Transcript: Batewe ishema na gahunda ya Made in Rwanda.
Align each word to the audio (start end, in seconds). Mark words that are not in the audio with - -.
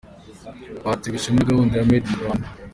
Batewe 0.85 1.15
ishema 1.17 1.39
na 1.39 1.49
gahunda 1.49 1.73
ya 1.77 1.87
Made 1.89 2.07
in 2.09 2.19
Rwanda. 2.21 2.47